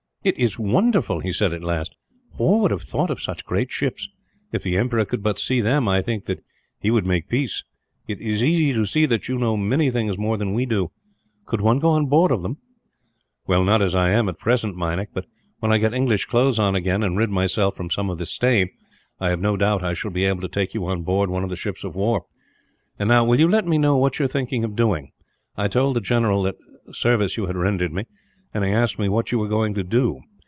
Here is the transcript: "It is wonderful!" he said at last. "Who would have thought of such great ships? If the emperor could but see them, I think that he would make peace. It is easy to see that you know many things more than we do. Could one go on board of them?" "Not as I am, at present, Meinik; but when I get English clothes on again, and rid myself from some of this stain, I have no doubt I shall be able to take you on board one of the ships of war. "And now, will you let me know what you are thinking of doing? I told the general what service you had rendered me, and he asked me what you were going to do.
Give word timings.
"It 0.23 0.37
is 0.37 0.59
wonderful!" 0.59 1.21
he 1.21 1.33
said 1.33 1.51
at 1.51 1.63
last. 1.63 1.95
"Who 2.37 2.59
would 2.59 2.69
have 2.69 2.83
thought 2.83 3.09
of 3.09 3.19
such 3.19 3.43
great 3.43 3.71
ships? 3.71 4.07
If 4.51 4.61
the 4.61 4.77
emperor 4.77 5.03
could 5.03 5.23
but 5.23 5.39
see 5.39 5.61
them, 5.61 5.87
I 5.87 6.03
think 6.03 6.25
that 6.25 6.43
he 6.79 6.91
would 6.91 7.07
make 7.07 7.27
peace. 7.27 7.63
It 8.07 8.21
is 8.21 8.43
easy 8.43 8.71
to 8.73 8.85
see 8.85 9.07
that 9.07 9.27
you 9.27 9.39
know 9.39 9.57
many 9.57 9.89
things 9.89 10.19
more 10.19 10.37
than 10.37 10.53
we 10.53 10.67
do. 10.67 10.91
Could 11.47 11.59
one 11.59 11.79
go 11.79 11.89
on 11.89 12.05
board 12.05 12.29
of 12.31 12.43
them?" 12.43 12.57
"Not 13.49 13.81
as 13.81 13.95
I 13.95 14.11
am, 14.11 14.29
at 14.29 14.37
present, 14.37 14.75
Meinik; 14.75 15.09
but 15.11 15.25
when 15.57 15.71
I 15.71 15.79
get 15.79 15.91
English 15.91 16.25
clothes 16.25 16.59
on 16.59 16.75
again, 16.75 17.01
and 17.01 17.17
rid 17.17 17.31
myself 17.31 17.75
from 17.75 17.89
some 17.89 18.11
of 18.11 18.19
this 18.19 18.29
stain, 18.29 18.69
I 19.19 19.29
have 19.29 19.41
no 19.41 19.57
doubt 19.57 19.81
I 19.81 19.95
shall 19.95 20.11
be 20.11 20.25
able 20.25 20.41
to 20.41 20.47
take 20.47 20.75
you 20.75 20.85
on 20.85 21.01
board 21.01 21.31
one 21.31 21.43
of 21.43 21.49
the 21.49 21.55
ships 21.55 21.83
of 21.83 21.95
war. 21.95 22.25
"And 22.99 23.09
now, 23.09 23.25
will 23.25 23.39
you 23.39 23.47
let 23.47 23.65
me 23.65 23.79
know 23.79 23.97
what 23.97 24.19
you 24.19 24.25
are 24.25 24.35
thinking 24.37 24.63
of 24.63 24.75
doing? 24.75 25.13
I 25.57 25.67
told 25.67 25.95
the 25.95 25.99
general 25.99 26.43
what 26.43 26.57
service 26.93 27.37
you 27.37 27.47
had 27.47 27.57
rendered 27.57 27.91
me, 27.91 28.05
and 28.53 28.65
he 28.65 28.69
asked 28.69 28.99
me 28.99 29.07
what 29.07 29.31
you 29.31 29.39
were 29.39 29.47
going 29.47 29.73
to 29.73 29.81
do. 29.81 30.19